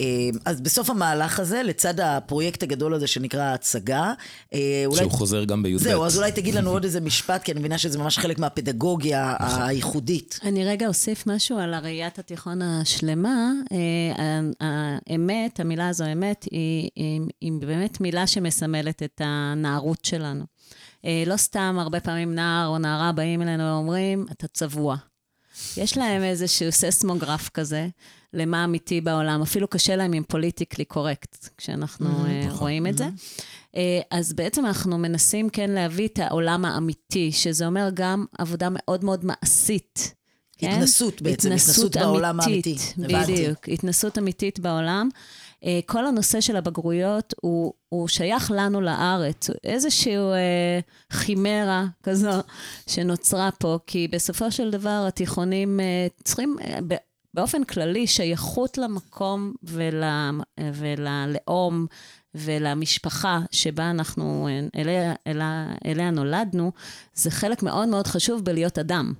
[0.00, 0.06] אה,
[0.44, 4.12] אז בסוף המהלך הזה, לצד הפרויקט הגדול הזה שנקרא ההצגה,
[4.54, 4.98] אה, אולי...
[4.98, 5.78] שהוא חוזר גם בי"ב.
[5.78, 9.36] זהו, אז אולי תגיד לנו עוד איזה משפט, כי אני מבינה שזה ממש חלק מהפדגוגיה
[9.40, 9.62] נכון.
[9.62, 10.40] הייחודית.
[10.42, 13.52] אני רגע אוסיף משהו על הראיית התיכון השלמה.
[13.72, 20.44] אה, האמת, המילה הזו אמת, היא, היא, היא באמת מילה שמסמלת את הנערות שלנו.
[21.04, 24.96] אה, לא סתם הרבה פעמים נער או נערה באים אלינו ואומרים, אתה צבוע.
[25.76, 27.88] יש להם איזשהו ססמוגרף כזה
[28.32, 29.42] למה אמיתי בעולם.
[29.42, 33.08] אפילו קשה להם עם פוליטיקלי קורקט, כשאנחנו אה, רואים את זה.
[33.76, 39.04] אה, אז בעצם אנחנו מנסים כן להביא את העולם האמיתי, שזה אומר גם עבודה מאוד
[39.04, 40.14] מאוד מעשית.
[40.58, 40.70] כן?
[40.70, 42.76] התנסות בעצם, התנסות בעולם האמיתי.
[42.98, 43.32] הבנתי.
[43.32, 45.08] בדיוק, התנסות אמיתית בעולם.
[45.64, 50.80] אה, כל הנושא של הבגרויות הוא, הוא שייך לנו לארץ, איזושהי אה,
[51.12, 52.30] חימרה כזו
[52.86, 56.78] שנוצרה פה, כי בסופו של דבר התיכונים אה, צריכים אה,
[57.34, 60.04] באופן כללי שייכות למקום ול,
[60.74, 61.86] וללאום
[62.34, 66.72] ולמשפחה שבה אנחנו, אה, אליה, אליה, אליה נולדנו,
[67.14, 69.12] זה חלק מאוד מאוד חשוב בלהיות אדם.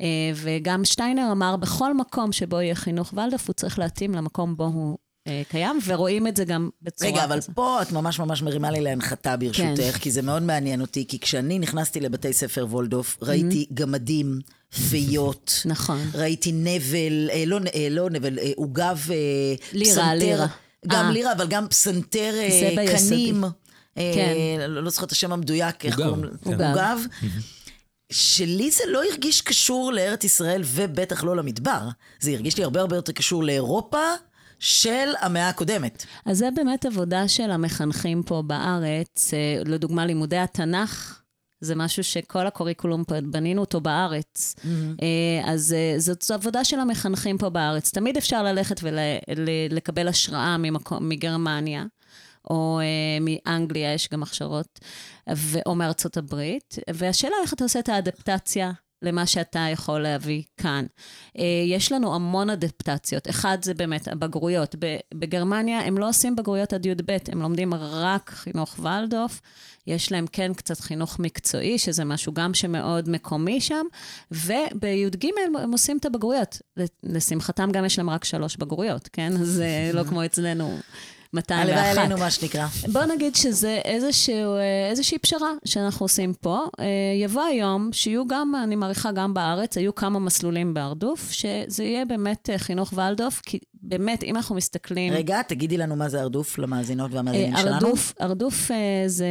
[0.00, 4.64] אה, וגם שטיינר אמר, בכל מקום שבו יהיה חינוך ולדף, הוא צריך להתאים למקום בו
[4.64, 5.01] הוא אה,
[5.48, 7.40] קיים, ורואים את זה גם בצורה רגע, אבל.
[7.54, 11.58] פה את ממש ממש מרימה לי להנחתה ברשותך, כי זה מאוד מעניין אותי, כי כשאני
[11.58, 14.40] נכנסתי לבתי ספר וולדוף, ראיתי גמדים,
[14.90, 15.98] פיות, נכון.
[16.14, 19.16] ראיתי נבל, אה, לא, אה, לא נבל, אה, עוגב, אה,
[19.72, 20.46] לירה, פסנתר, לירה.
[20.86, 21.10] גם אה.
[21.10, 22.84] לירה, אבל גם פסנתר אה.
[22.92, 23.44] קנים.
[23.98, 24.70] אה, כן.
[24.70, 26.30] לא לא זוכרת את השם המדויק, איך קוראים לו?
[26.44, 26.50] כן.
[26.52, 26.98] עוגב.
[28.12, 31.88] שלי זה לא הרגיש קשור לארץ ישראל ובטח לא למדבר.
[32.20, 33.98] זה הרגיש לי הרבה הרבה יותר קשור לאירופה
[34.62, 36.06] של המאה הקודמת.
[36.26, 39.34] אז זה באמת עבודה של המחנכים פה בארץ.
[39.34, 41.22] אה, לדוגמה, לימודי התנ"ך.
[41.60, 44.56] זה משהו שכל הקוריקולום בנינו אותו בארץ.
[45.02, 47.90] אה, אז אה, זאת עבודה של המחנכים פה בארץ.
[47.90, 51.84] תמיד אפשר ללכת ולקבל השראה ממקום, מגרמניה,
[52.50, 54.80] או אה, מאנגליה, יש גם הכשרות,
[55.34, 56.76] ו- או מארצות הברית.
[56.94, 60.84] והשאלה איך אתה עושה את האדפטציה למה שאתה יכול להביא כאן.
[61.38, 63.28] אה, יש לנו המון אדפטציות.
[63.28, 64.74] אחד זה באמת הבגרויות.
[65.14, 69.40] בגרמניה הם לא עושים בגרויות עד י"ב, הם לומדים רק חינוך ולדוף.
[69.86, 73.86] יש להם כן קצת חינוך מקצועי, שזה משהו גם שמאוד מקומי שם,
[74.30, 75.26] ובי"ג
[75.62, 76.58] הם עושים את הבגרויות.
[77.02, 79.32] לשמחתם גם יש להם רק שלוש בגרויות, כן?
[79.44, 80.78] זה לא כמו אצלנו.
[81.34, 81.68] 201.
[81.68, 82.66] הלוואי עלינו, מה שנקרא.
[82.92, 86.58] בוא נגיד שזה איזשהו, אה, איזושהי פשרה שאנחנו עושים פה.
[86.80, 86.86] אה,
[87.22, 92.50] יבוא היום שיהיו גם, אני מעריכה גם בארץ, היו כמה מסלולים בהרדוף, שזה יהיה באמת
[92.50, 95.12] אה, חינוך ולדוף, כי באמת, אם אנחנו מסתכלים...
[95.12, 97.74] רגע, תגידי לנו מה זה הרדוף למאזינות והמאזינים שלנו.
[97.74, 98.70] הרדוף, הרדוף
[99.06, 99.26] זה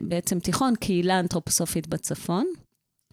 [0.00, 2.46] בעצם תיכון, קהילה אנתרופוסופית בצפון.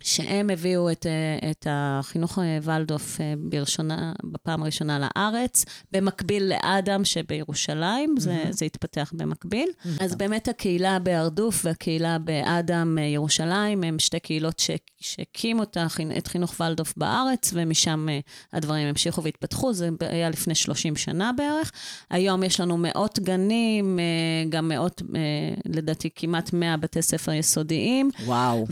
[0.02, 7.06] שהם הביאו את, אה, את החינוך אה, ולדוף אה, בראשונה, בפעם הראשונה לארץ, במקביל לאדם
[7.06, 9.70] שבירושלים, זה, זה התפתח במקביל.
[10.00, 16.28] אז באמת הקהילה בהרדוף והקהילה באדם ירושלים, הם שתי קהילות ש- שהקימו את, החינ- את
[16.28, 18.20] חינוך ולדוף בארץ, ומשם אה,
[18.54, 21.72] הדברים המשיכו והתפתחו, זה היה לפני 30 שנה בערך.
[22.10, 24.04] היום יש לנו מאות גנים, אה,
[24.50, 25.20] גם מאות, אה,
[25.66, 28.12] לדעתי כמעט 100 בתי ספר יסודיים.
[28.26, 28.66] וואו.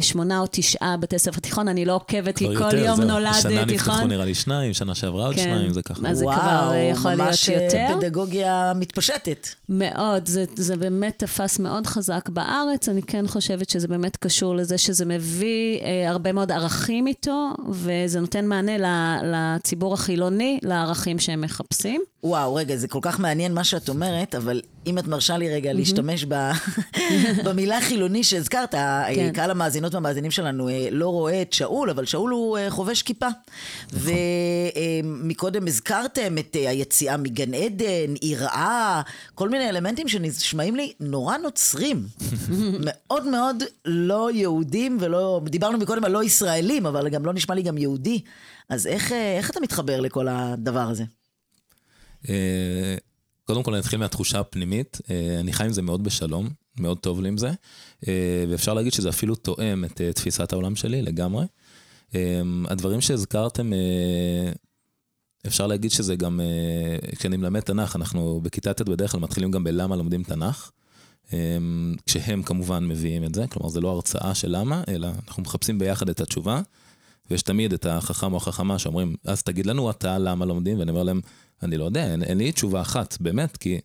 [0.00, 3.08] ושמונה או תשעה בתי ספר תיכון, אני לא עוקבת, כי כל יום זהו.
[3.08, 3.92] נולד השנה תיכון.
[3.94, 5.42] נפתחו נראה לי שניים, שנה שעברה עוד כן.
[5.42, 6.08] שניים, זה ככה.
[6.08, 7.76] אז זה וואו, כבר יכול ממש להיות יותר.
[7.78, 9.48] אה, פדגוגיה מתפשטת.
[9.68, 14.78] מאוד, זה, זה באמת תפס מאוד חזק בארץ, אני כן חושבת שזה באמת קשור לזה
[14.78, 15.21] שזה מביא
[15.82, 18.86] אה, הרבה מאוד ערכים איתו, וזה נותן מענה ל,
[19.24, 22.02] לציבור החילוני, לערכים שהם מחפשים.
[22.24, 25.72] וואו, רגע, זה כל כך מעניין מה שאת אומרת, אבל אם את מרשה לי רגע
[25.72, 26.34] להשתמש ב...
[27.46, 28.74] במילה חילוני שהזכרת,
[29.14, 29.30] כן.
[29.34, 33.26] קהל המאזינות והמאזינים שלנו אה, לא רואה את שאול, אבל שאול הוא אה, חובש כיפה.
[33.92, 39.02] ומקודם הזכרתם את אה, היציאה מגן עדן, יראה,
[39.34, 42.06] כל מיני אלמנטים שנשמעים לי נורא נוצרים.
[42.86, 45.11] מאוד מאוד לא יהודים ולא...
[45.44, 48.20] דיברנו מקודם על לא ישראלים, אבל גם לא נשמע לי גם יהודי.
[48.68, 51.04] אז איך, אה, איך אתה מתחבר לכל הדבר הזה?
[52.28, 52.96] אה,
[53.44, 56.48] קודם כל אני אתחיל מהתחושה הפנימית, אה, אני חי עם זה מאוד בשלום,
[56.80, 57.50] מאוד טוב לי עם זה,
[58.48, 61.44] ואפשר להגיד שזה אפילו תואם את תפיסת העולם שלי לגמרי.
[62.68, 63.70] הדברים שהזכרתם,
[65.46, 66.40] אפשר להגיד שזה גם,
[67.16, 70.70] כשאני מלמד תנ"ך, אנחנו בכיתה ט' בדרך כלל מתחילים גם בלמה לומדים תנ"ך.
[71.32, 75.78] אמ, כשהם כמובן מביאים את זה, כלומר זה לא הרצאה של למה, אלא אנחנו מחפשים
[75.78, 76.60] ביחד את התשובה,
[77.30, 81.02] ויש תמיד את החכם או החכמה שאומרים, אז תגיד לנו אתה למה לומדים, ואני אומר
[81.02, 81.20] להם,
[81.62, 83.80] אני לא יודע, אין, אין לי תשובה אחת, באמת, כי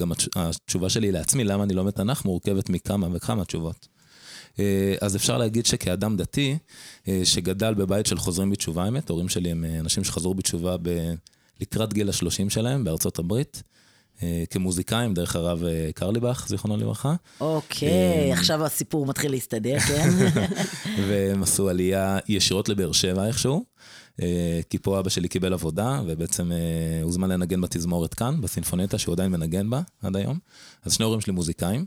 [0.00, 3.88] גם התש- התשובה שלי לעצמי, למה אני לומד תנ"ך, מורכבת מכמה וכמה תשובות.
[4.58, 6.58] אה, אז אפשר להגיד שכאדם דתי,
[7.08, 11.14] אה, שגדל בבית של חוזרים בתשובה, האמת, ההורים שלי הם אה, אנשים שחזרו בתשובה ב...
[11.60, 13.62] לקראת גיל השלושים שלהם בארצות הברית,
[14.50, 17.14] כמוזיקאים, דרך הרב אה, קרליבך, זיכרונו לברכה.
[17.40, 20.08] אוקיי, עכשיו הסיפור מתחיל להסתדר, כן?
[21.08, 23.64] והם עשו עלייה ישירות לבאר שבע איכשהו,
[24.22, 29.12] אה, כי פה אבא שלי קיבל עבודה, ובעצם אה, הוזמן לנגן בתזמורת כאן, בסינפונטה, שהוא
[29.12, 30.38] עדיין מנגן בה עד היום.
[30.84, 31.84] אז שני הורים שלי מוזיקאים,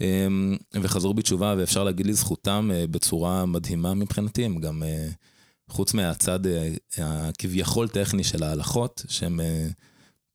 [0.00, 0.26] אה,
[0.74, 5.08] וחזרו בתשובה, ואפשר להגיד לזכותם אה, בצורה מדהימה מבחינתי, הם גם, אה,
[5.68, 9.40] חוץ מהצד אה, הכביכול טכני של ההלכות, שהם...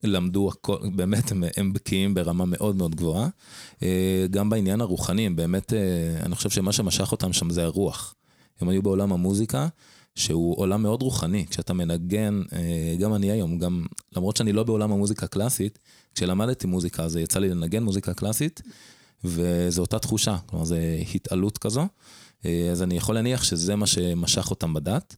[0.04, 3.28] למדו הכל, באמת הם, הם בקיאים ברמה מאוד מאוד גבוהה.
[3.84, 5.80] אה, גם בעניין הרוחני, הם באמת, אה,
[6.26, 8.16] אני חושב שמה שמשך אותם שם זה הרוח.
[8.62, 9.68] הם היו בעולם המוזיקה,
[10.16, 11.46] שהוא עולם מאוד רוחני.
[11.50, 13.86] כשאתה מנגן, אה, גם אני היום, גם
[14.16, 15.80] למרות שאני לא בעולם המוזיקה הקלאסית,
[16.16, 18.62] כשלמדתי מוזיקה, אז יצא לי לנגן מוזיקה קלאסית,
[19.24, 20.76] וזו אותה תחושה, כלומר, זו
[21.16, 21.88] התעלות כזו.
[22.72, 25.16] אז אני יכול להניח שזה מה שמשך אותם בדת,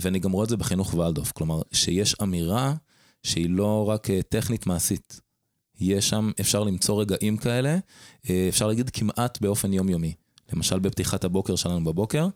[0.00, 1.32] ואני גם רואה את זה בחינוך ולדוף.
[1.32, 2.74] כלומר, שיש אמירה
[3.22, 5.20] שהיא לא רק אה, טכנית מעשית.
[5.80, 7.78] יש שם, אפשר למצוא רגעים כאלה,
[8.30, 10.14] אה, אפשר להגיד כמעט באופן יומיומי.
[10.52, 12.28] למשל בפתיחת הבוקר שלנו בבוקר,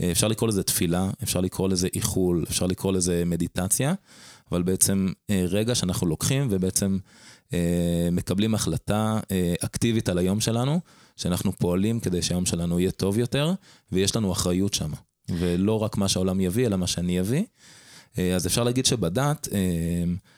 [0.00, 3.94] אה, אפשר לקרוא לזה תפילה, אפשר לקרוא לזה איחול, אפשר לקרוא לזה מדיטציה,
[4.52, 6.98] אבל בעצם רגע שאנחנו לוקחים ובעצם
[8.12, 9.20] מקבלים החלטה
[9.64, 10.80] אקטיבית על היום שלנו,
[11.16, 13.52] שאנחנו פועלים כדי שהיום שלנו יהיה טוב יותר,
[13.92, 14.90] ויש לנו אחריות שם.
[15.30, 17.44] ולא רק מה שהעולם יביא, אלא מה שאני אביא.
[18.18, 19.58] אה, אז אפשר להגיד שבדת, אה,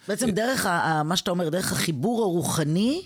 [0.09, 3.03] בעצם דרך, ה- מה שאתה אומר, דרך החיבור הרוחני,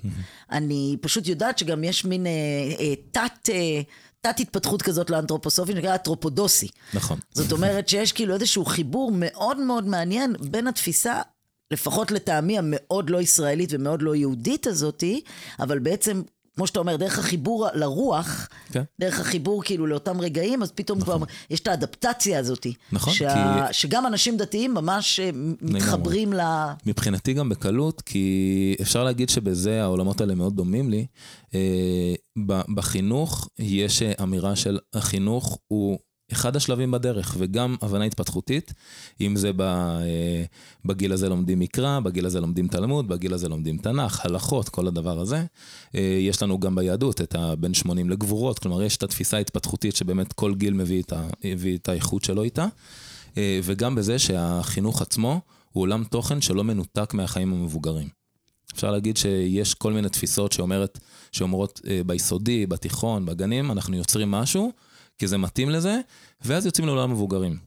[0.52, 2.30] אני פשוט יודעת שגם יש מין אה,
[2.80, 3.48] אה, תת...
[3.52, 3.80] אה,
[4.20, 6.68] תת התפתחות כזאת לאנתרופוסופי, שנקרא אנתרופודוסי.
[6.94, 7.18] נכון.
[7.32, 11.20] זאת אומרת שיש כאילו איזשהו חיבור מאוד מאוד מעניין בין התפיסה,
[11.70, 15.20] לפחות לטעמי המאוד לא ישראלית ומאוד לא יהודית הזאתי,
[15.60, 16.22] אבל בעצם,
[16.56, 18.82] כמו שאתה אומר, דרך החיבור לרוח, כן.
[19.00, 21.18] דרך החיבור כאילו לאותם רגעים, אז פתאום כבר
[21.50, 22.74] יש את האדפטציה הזאתי.
[22.92, 23.34] נכון, שה...
[23.68, 25.30] כי- שגם אנשים דתיים ממש אה,
[25.62, 26.40] מתחברים ל...
[26.86, 28.34] מבחינתי גם בקלות, כי
[28.82, 31.06] אפשר להגיד שבזה העולמות האלה מאוד דומים לי.
[31.54, 32.14] אה,
[32.74, 35.98] בחינוך יש אה, אמירה של החינוך הוא
[36.32, 38.72] אחד השלבים בדרך, וגם הבנה התפתחותית,
[39.20, 40.44] אם זה אה,
[40.84, 45.20] בגיל הזה לומדים מקרא, בגיל הזה לומדים תלמוד, בגיל הזה לומדים תנ"ך, הלכות, כל הדבר
[45.20, 45.44] הזה.
[45.94, 50.32] אה, יש לנו גם ביהדות את הבין 80 לגבורות, כלומר יש את התפיסה ההתפתחותית שבאמת
[50.32, 52.66] כל גיל מביא את, ה, מביא את האיכות שלו איתה,
[53.38, 55.40] אה, וגם בזה שהחינוך עצמו
[55.72, 58.08] הוא עולם תוכן שלא מנותק מהחיים המבוגרים.
[58.74, 60.98] אפשר להגיד שיש כל מיני תפיסות שאומרת,
[61.32, 64.72] שאומרות ביסודי, בתיכון, בגנים, אנחנו יוצרים משהו,
[65.18, 66.00] כי זה מתאים לזה,
[66.42, 67.58] ואז יוצאים לעולם מבוגרים.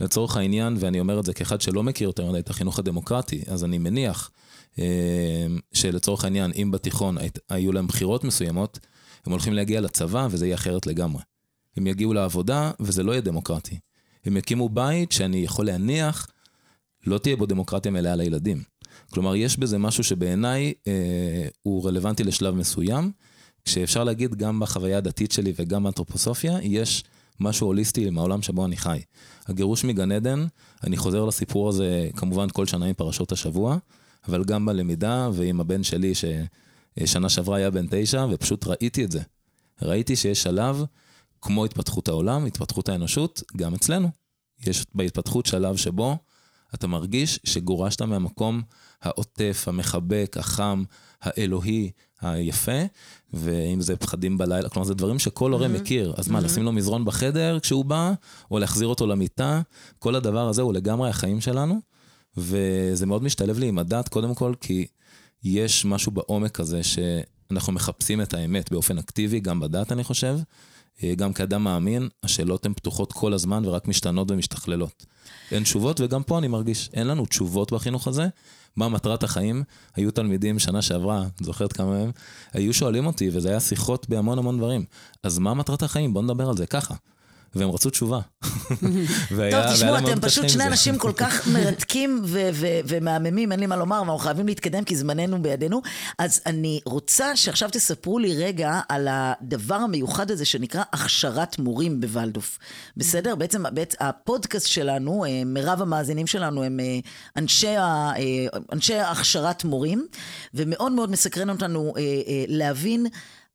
[0.00, 3.64] לצורך העניין, ואני אומר את זה כאחד שלא מכיר יותר מדי את החינוך הדמוקרטי, אז
[3.64, 4.30] אני מניח
[4.78, 7.16] אה, שלצורך העניין, אם בתיכון
[7.48, 8.78] היו להם בחירות מסוימות,
[9.26, 11.22] הם הולכים להגיע לצבא וזה יהיה אחרת לגמרי.
[11.76, 13.78] הם יגיעו לעבודה וזה לא יהיה דמוקרטי.
[14.24, 16.28] הם יקימו בית שאני יכול להניח,
[17.06, 18.62] לא תהיה בו דמוקרטיה מלאה לילדים.
[19.10, 23.12] כלומר, יש בזה משהו שבעיניי אה, הוא רלוונטי לשלב מסוים,
[23.68, 27.04] כשאפשר להגיד גם בחוויה הדתית שלי וגם באנתרופוסופיה, יש
[27.40, 29.00] משהו הוליסטי עם העולם שבו אני חי.
[29.46, 30.46] הגירוש מגן עדן,
[30.84, 33.76] אני חוזר לסיפור הזה כמובן כל שנה עם פרשות השבוע,
[34.28, 39.20] אבל גם בלמידה ועם הבן שלי ששנה שעברה היה בן תשע, ופשוט ראיתי את זה.
[39.82, 40.84] ראיתי שיש שלב,
[41.42, 44.10] כמו התפתחות העולם, התפתחות האנושות, גם אצלנו.
[44.66, 46.16] יש בהתפתחות שלב שבו
[46.74, 48.62] אתה מרגיש שגורשת מהמקום
[49.02, 50.84] העוטף, המחבק, החם,
[51.22, 52.82] האלוהי, היפה,
[53.32, 56.14] ואם זה פחדים בלילה, כלומר זה דברים שכל הורה מכיר.
[56.16, 58.12] אז מה, לשים לו מזרון בחדר כשהוא בא,
[58.50, 59.60] או להחזיר אותו למיטה,
[59.98, 61.80] כל הדבר הזה הוא לגמרי החיים שלנו,
[62.36, 64.86] וזה מאוד משתלב לי עם הדת, קודם כל, כי
[65.44, 70.38] יש משהו בעומק הזה שאנחנו מחפשים את האמת באופן אקטיבי, גם בדת אני חושב.
[71.02, 75.06] אה, גם כאדם מאמין, השאלות הן פתוחות כל הזמן ורק משתנות ומשתכללות.
[75.52, 78.28] אין תשובות, וגם פה אני מרגיש, אין לנו תשובות בחינוך הזה.
[78.78, 79.62] מה מטרת החיים?
[79.96, 82.10] היו תלמידים שנה שעברה, את זוכרת כמה מהם?
[82.52, 84.84] היו שואלים אותי, וזה היה שיחות בהמון המון דברים.
[85.22, 86.14] אז מה מטרת החיים?
[86.14, 86.94] בוא נדבר על זה ככה.
[87.54, 88.20] והם רצו תשובה.
[89.36, 90.64] והיה- טוב, תשמעו, אתם פשוט שני.
[90.66, 94.96] אנשים כל כך מרתקים ו- ו- ומהממים, אין לי מה לומר, ואנחנו חייבים להתקדם כי
[94.96, 95.82] זמננו בידינו.
[96.18, 102.58] אז אני רוצה שעכשיו תספרו לי רגע על הדבר המיוחד הזה שנקרא הכשרת מורים בוולדוף.
[102.96, 103.34] בסדר?
[103.34, 106.98] בעצם, בעצם הפודקאסט שלנו, אה, מירב המאזינים שלנו הם אה,
[107.36, 107.82] אנשי, ה-
[108.16, 110.06] אה, אנשי הכשרת מורים,
[110.54, 111.92] ומאוד מאוד מסקרן אותנו
[112.48, 113.06] להבין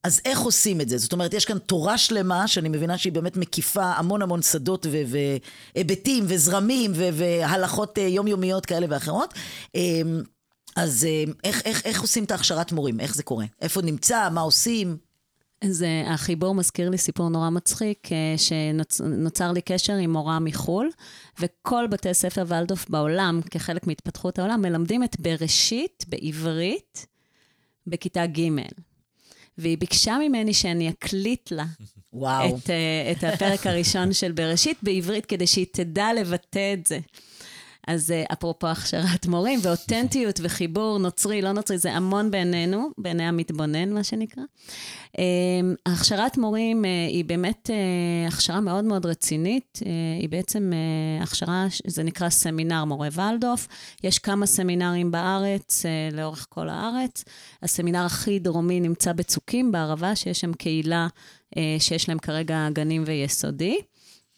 [0.03, 0.97] אז איך עושים את זה?
[0.97, 4.85] זאת אומרת, יש כאן תורה שלמה, שאני מבינה שהיא באמת מקיפה המון המון שדות
[5.75, 9.33] והיבטים וזרמים והלכות אה, יומיומיות כאלה ואחרות.
[9.75, 10.21] אמ,
[10.75, 12.99] אז אה, איך, איך, איך עושים את ההכשרת מורים?
[12.99, 13.45] איך זה קורה?
[13.61, 14.29] איפה נמצא?
[14.29, 14.97] מה עושים?
[15.63, 20.89] זה, החיבור מזכיר לי סיפור נורא מצחיק, אה, שנוצר לי קשר עם מורה מחו"ל,
[21.39, 27.05] וכל בתי ספר ולדוף בעולם, כחלק מהתפתחות העולם, מלמדים את בראשית בעברית
[27.87, 28.49] בכיתה ג'.
[29.57, 31.65] והיא ביקשה ממני שאני אקליט לה
[32.13, 32.57] וואו.
[32.57, 36.99] את, אה, את הפרק הראשון של בראשית בעברית, כדי שהיא תדע לבטא את זה.
[37.87, 43.93] אז אה, אפרופו הכשרת מורים, ואותנטיות וחיבור נוצרי, לא נוצרי, זה המון בעינינו, בעיני המתבונן,
[43.93, 44.43] מה שנקרא.
[45.17, 49.79] אמ, הכשרת מורים אה, היא באמת אה, הכשרה מאוד מאוד רצינית.
[50.19, 50.71] היא בעצם
[51.21, 53.67] הכשרה, זה נקרא סמינר מורה ולדוף.
[54.03, 57.23] יש כמה סמינרים בארץ, לאורך כל הארץ.
[57.63, 61.07] הסמינר הכי דרומי נמצא בצוקים, בערבה, שיש שם קהילה
[61.79, 63.77] שיש להם כרגע גנים ויסודי.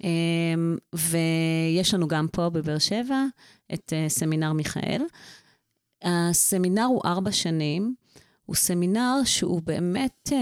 [0.05, 3.25] אמ, ויש לנו גם פה בבאר שבע
[3.73, 5.01] את אה, סמינר מיכאל.
[6.03, 7.95] הסמינר הוא ארבע שנים.
[8.45, 10.37] הוא סמינר שהוא באמת, אה,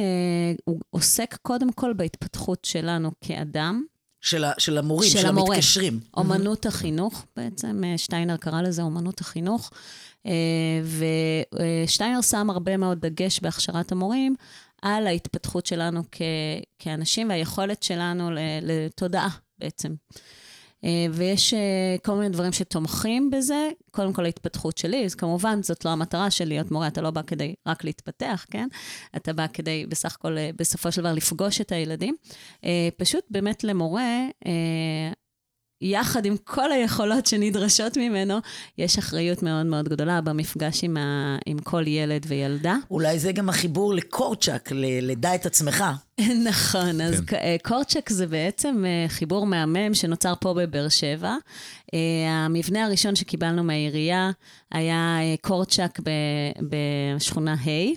[0.65, 3.83] הוא עוסק קודם כל בהתפתחות שלנו כאדם.
[4.21, 5.55] של, של המורים, של, של המורה.
[5.55, 5.99] המתקשרים.
[6.17, 9.71] אומנות החינוך בעצם, אה, שטיינר קרא לזה אומנות החינוך.
[11.85, 14.35] ושטיינר שם הרבה מאוד דגש בהכשרת המורים
[14.81, 16.21] על ההתפתחות שלנו כ,
[16.79, 18.29] כאנשים והיכולת שלנו
[18.61, 19.93] לתודעה בעצם.
[20.83, 23.69] אה, ויש אה, כל מיני דברים שתומכים בזה.
[23.91, 27.21] קודם כל ההתפתחות שלי, אז כמובן זאת לא המטרה של להיות מורה, אתה לא בא
[27.21, 28.67] כדי רק להתפתח, כן?
[29.15, 32.15] אתה בא כדי בסך הכל, אה, בסופו של דבר, לפגוש את הילדים.
[32.97, 34.27] פשוט באמת למורה,
[35.83, 38.37] יחד עם כל היכולות שנדרשות ממנו,
[38.77, 42.75] יש אחריות מאוד מאוד גדולה במפגש עם, ה, עם כל ילד וילדה.
[42.91, 44.69] אולי זה גם החיבור לקורצ'אק,
[45.01, 45.83] לדע את עצמך.
[46.49, 47.37] נכון, אז כן.
[47.37, 51.35] אה, קורצ'אק זה בעצם אה, חיבור מהמם שנוצר פה בבאר שבע.
[51.93, 54.31] אה, המבנה הראשון שקיבלנו מהעירייה
[54.71, 55.99] היה קורצ'אק
[56.69, 57.93] בשכונה ה',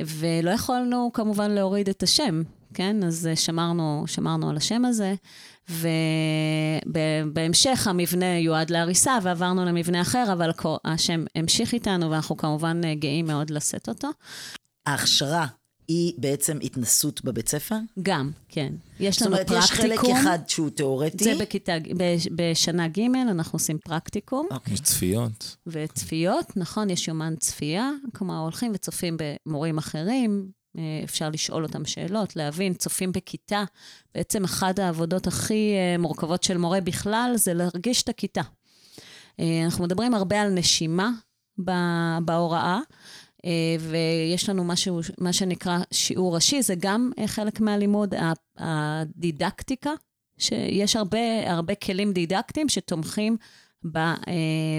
[0.00, 2.42] ולא יכולנו כמובן להוריד את השם,
[2.74, 3.04] כן?
[3.04, 5.14] אז שמרנו, שמרנו על השם הזה.
[6.86, 10.50] ובהמשך המבנה יועד להריסה ועברנו למבנה אחר, אבל
[10.84, 14.08] השם המשיך איתנו ואנחנו כמובן אה, גאים מאוד לשאת אותו.
[14.86, 15.46] ההכשרה
[15.88, 17.76] היא בעצם התנסות בבית ספר?
[18.02, 18.74] גם, כן.
[19.00, 19.60] יש לנו פרקטיקום.
[19.60, 21.24] זאת אומרת, יש חלק אחד שהוא תיאורטי.
[21.24, 21.72] זה בכיתה,
[22.36, 23.00] בשנה ג'
[23.30, 24.48] אנחנו עושים פרקטיקום.
[24.50, 24.72] Okay.
[24.72, 25.56] יש צפיות.
[25.66, 27.90] וצפיות, נכון, יש יומן צפייה.
[28.14, 30.50] כלומר, הולכים וצופים במורים אחרים,
[31.04, 33.64] אפשר לשאול אותם שאלות, להבין, צופים בכיתה.
[34.14, 38.42] בעצם אחת העבודות הכי אה, מורכבות של מורה בכלל זה להרגיש את הכיתה.
[39.40, 41.10] אה, אנחנו מדברים הרבה על נשימה
[42.24, 42.78] בהוראה,
[43.80, 48.14] ויש לנו משהו, מה שנקרא שיעור ראשי, זה גם חלק מהלימוד,
[48.56, 49.90] הדידקטיקה,
[50.38, 53.65] שיש הרבה, הרבה כלים דידקטיים שתומכים אה,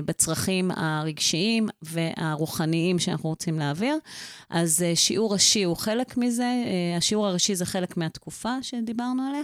[0.06, 3.98] בצרכים הרגשיים והרוחניים שאנחנו רוצים להעביר.
[4.50, 9.42] אז אה, שיעור ראשי הוא חלק מזה, אה, השיעור הראשי זה חלק מהתקופה שדיברנו עליה,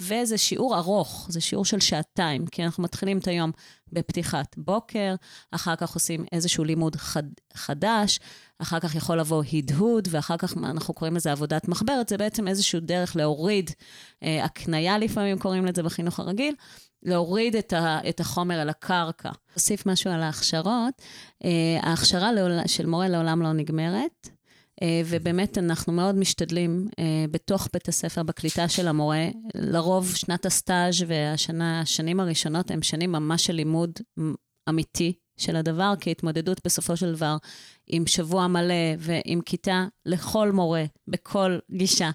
[0.00, 3.52] וזה שיעור ארוך, זה שיעור של שעתיים, כי אנחנו מתחילים את היום
[3.92, 5.14] בפתיחת בוקר,
[5.50, 7.22] אחר כך עושים איזשהו לימוד חד,
[7.54, 8.20] חדש,
[8.58, 12.80] אחר כך יכול לבוא הדהוד, ואחר כך אנחנו קוראים לזה עבודת מחברת, זה בעצם איזשהו
[12.80, 13.70] דרך להוריד,
[14.22, 16.54] אה, הקנייה לפעמים קוראים לזה בחינוך הרגיל,
[17.04, 19.30] להוריד את, ה, את החומר על הקרקע.
[19.54, 21.02] אוסיף משהו על ההכשרות.
[21.44, 22.30] אה, ההכשרה
[22.66, 24.28] של מורה לעולם לא נגמרת.
[24.82, 29.26] אה, ובאמת אנחנו מאוד משתדלים אה, בתוך בית הספר, בקליטה של המורה.
[29.54, 33.90] לרוב שנת הסטאז' והשנים הראשונות הן שנים ממש של לימוד
[34.68, 37.36] אמיתי של הדבר, כי התמודדות בסופו של דבר
[37.86, 42.10] עם שבוע מלא ועם כיתה לכל מורה, בכל גישה.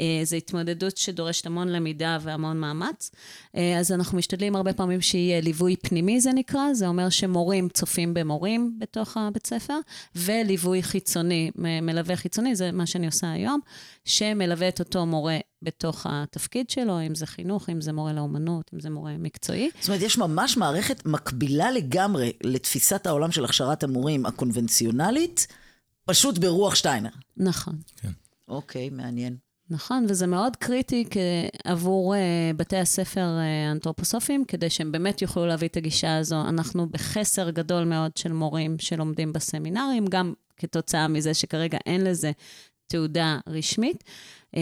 [0.00, 3.10] אה, זו התמודדות שדורשת המון למידה והמון מאמץ.
[3.56, 8.14] אה, אז אנחנו משתדלים הרבה פעמים שיהיה ליווי פנימי, זה נקרא, זה אומר שמורים צופים
[8.14, 9.78] במורים בתוך הבית ספר,
[10.16, 13.60] וליווי חיצוני, מלווה חיצוני, זה מה שאני עושה היום,
[14.04, 18.80] שמלווה את אותו מורה בתוך התפקיד שלו, אם זה חינוך, אם זה מורה לאומנות, אם
[18.80, 19.70] זה מורה מקצועי.
[19.80, 25.46] זאת אומרת, יש ממש מערכת מקבילה לגמרי לתפיסת העולם של הכשרת המורים הקונבנציונלית,
[26.04, 27.10] פשוט ברוח שטיינר.
[27.36, 27.76] נכון.
[27.96, 28.10] כן.
[28.48, 29.47] אוקיי, מעניין.
[29.70, 31.04] נכון, וזה מאוד קריטי
[31.64, 32.18] עבור uh,
[32.56, 36.40] בתי הספר uh, האנתרופוסופיים, כדי שהם באמת יוכלו להביא את הגישה הזו.
[36.40, 42.32] אנחנו בחסר גדול מאוד של מורים שלומדים בסמינרים, גם כתוצאה מזה שכרגע אין לזה
[42.86, 44.04] תעודה רשמית.
[44.56, 44.60] אה,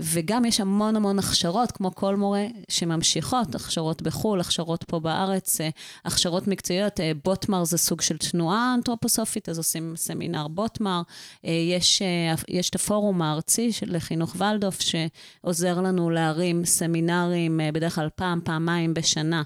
[0.00, 5.68] וגם יש המון המון הכשרות, כמו כל מורה, שממשיכות, הכשרות בחו"ל, הכשרות פה בארץ, אה,
[6.04, 7.00] הכשרות מקצועיות.
[7.00, 11.02] אה, בוטמר זה סוג של תנועה אנתרופוסופית, אז עושים סמינר בוטמר.
[11.44, 12.02] יש,
[12.48, 18.94] יש את הפורום הארצי של חינוך ולדוף, שעוזר לנו להרים סמינרים בדרך כלל פעם, פעמיים
[18.94, 19.42] בשנה.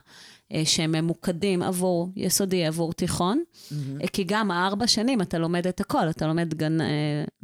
[0.54, 4.06] אה, שהם ממוקדים עבור יסודי, עבור תיכון, mm-hmm.
[4.12, 6.86] כי גם הארבע שנים אתה לומד את הכל, אתה לומד גן, אה,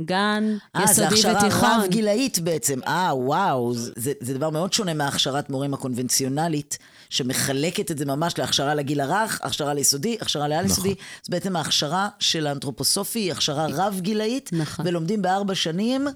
[0.01, 1.31] גן 아, יסודי ותיכון.
[1.35, 2.81] אה, זה הכשרה רב-גילאית בעצם.
[2.87, 6.79] אה, וואו, זה, זה דבר מאוד שונה מהכשרת מורים הקונבנציונלית,
[7.11, 10.91] שמחלקת את זה ממש להכשרה לגיל הרך, הכשרה ליסודי, הכשרה לעל-יסודי.
[10.91, 11.05] נכון.
[11.23, 14.87] זה בעצם ההכשרה של האנתרופוסופי, היא הכשרה רב-גילאית, נכון.
[14.89, 16.07] ולומדים בארבע שנים.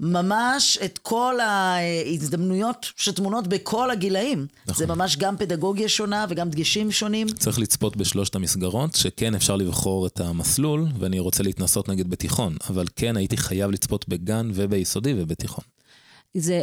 [0.00, 4.46] ממש את כל ההזדמנויות שטמונות בכל הגילאים.
[4.66, 4.78] נכון.
[4.78, 7.28] זה ממש גם פדגוגיה שונה וגם דגשים שונים.
[7.28, 12.84] צריך לצפות בשלושת המסגרות, שכן אפשר לבחור את המסלול, ואני רוצה להתנסות נגיד בתיכון, אבל
[12.96, 15.64] כן הייתי חייב לצפות בגן וביסודי ובתיכון.
[16.38, 16.62] זה,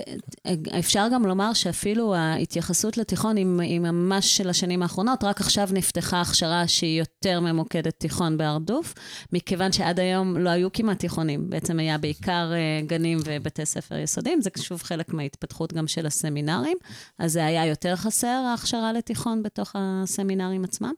[0.80, 6.68] אפשר גם לומר שאפילו ההתייחסות לתיכון היא, ממש של השנים האחרונות, רק עכשיו נפתחה הכשרה
[6.68, 8.94] שהיא יותר ממוקדת תיכון בהרדוף,
[9.34, 14.42] מכיוון שעד היום לא היו כמעט תיכונים, בעצם היה בעיקר אה, גנים ובתי ספר יסודיים,
[14.42, 16.78] זה שוב חלק מההתפתחות גם של הסמינרים,
[17.20, 20.94] אז זה היה יותר חסר, ההכשרה לתיכון בתוך הסמינרים עצמם,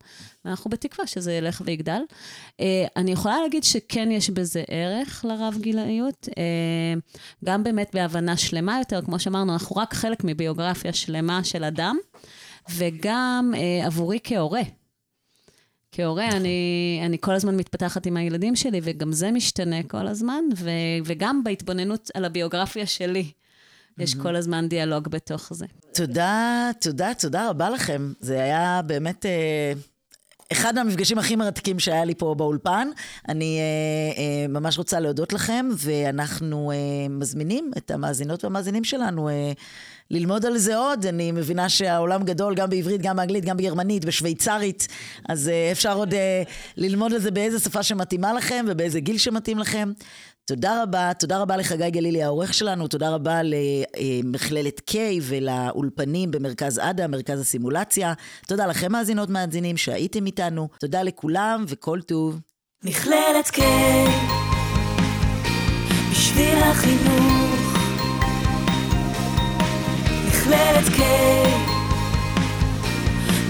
[0.46, 2.02] ואנחנו בתקווה שזה ילך ויגדל.
[2.60, 6.44] אה, אני יכולה להגיד שכן יש בזה ערך לרב גילאיות, אה,
[7.46, 11.98] גם באמת בהבנה שלמה יותר, כמו שאמרנו, אנחנו רק חלק מביוגרפיה שלמה של אדם,
[12.70, 14.62] וגם אה, עבורי כהורה.
[15.92, 20.70] כהורה, אני, אני כל הזמן מתפתחת עם הילדים שלי, וגם זה משתנה כל הזמן, ו,
[21.06, 23.32] וגם בהתבוננות על הביוגרפיה שלי.
[23.98, 25.66] יש כל הזמן דיאלוג בתוך זה.
[25.94, 28.14] תודה, תודה, תודה רבה לכם.
[28.20, 29.26] זה היה באמת...
[29.26, 29.74] אה...
[30.52, 32.88] אחד המפגשים הכי מרתקים שהיה לי פה באולפן.
[33.30, 36.78] אני אה, אה, ממש רוצה להודות לכם, ואנחנו אה,
[37.10, 39.52] מזמינים את המאזינות והמאזינים שלנו אה,
[40.12, 41.06] ללמוד על זה עוד.
[41.06, 44.88] אני מבינה שהעולם גדול גם בעברית, גם באנגלית, גם בגרמנית, בשוויצרית,
[45.30, 46.44] אז אה, אפשר עוד אה,
[46.78, 49.92] ללמוד על זה באיזה שפה שמתאימה לכם ובאיזה גיל שמתאים לכם.
[50.48, 57.08] תודה רבה, תודה רבה לחגי גלילי העורך שלנו, תודה רבה למכללת K ולאולפנים במרכז עדה,
[57.08, 58.14] מרכז הסימולציה.
[58.48, 62.40] תודה לכם מאזינות מאזינים שהייתם איתנו, תודה לכולם וכל טוב.
[62.84, 63.62] מכללת K
[66.12, 67.78] בשביל החינוך
[70.28, 71.02] מכללת K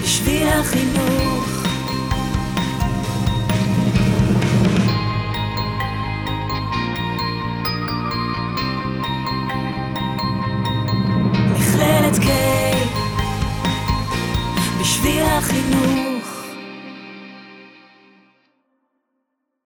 [0.02, 1.55] בשביל החינוך
[11.86, 12.74] ממשלת קיי
[14.80, 16.15] בשביל החינוך.